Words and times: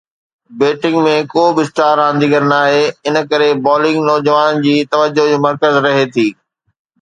batting 0.59 0.95
۾ 1.07 1.11
ڪو 1.33 1.43
به 1.55 1.61
star 1.67 1.93
رانديگر 2.03 2.41
ناهي، 2.51 2.81
ان 3.07 3.15
ڪري 3.29 3.49
بالنگ 3.65 3.97
نوجوانن 4.09 4.63
جي 4.65 4.75
توجه 4.95 5.27
جو 5.31 5.37
مرڪز 5.45 5.81
رهي 5.89 6.05
ٿي 6.13 6.27